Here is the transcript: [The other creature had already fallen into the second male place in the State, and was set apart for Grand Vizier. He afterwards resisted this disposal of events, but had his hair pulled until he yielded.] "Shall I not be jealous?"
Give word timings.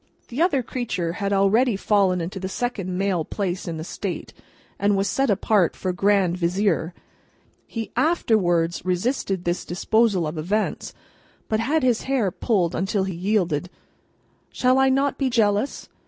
[The 0.29 0.41
other 0.41 0.63
creature 0.63 1.13
had 1.13 1.31
already 1.31 1.75
fallen 1.75 2.21
into 2.21 2.39
the 2.39 2.49
second 2.49 2.97
male 2.97 3.23
place 3.23 3.67
in 3.67 3.77
the 3.77 3.83
State, 3.83 4.33
and 4.79 4.97
was 4.97 5.07
set 5.07 5.29
apart 5.29 5.75
for 5.75 5.93
Grand 5.93 6.37
Vizier. 6.39 6.95
He 7.67 7.91
afterwards 7.95 8.83
resisted 8.83 9.43
this 9.43 9.63
disposal 9.63 10.25
of 10.25 10.39
events, 10.39 10.95
but 11.47 11.59
had 11.59 11.83
his 11.83 12.05
hair 12.09 12.31
pulled 12.31 12.73
until 12.73 13.03
he 13.03 13.13
yielded.] 13.13 13.69
"Shall 14.51 14.79
I 14.79 14.89
not 14.89 15.19
be 15.19 15.29
jealous?" 15.29 15.87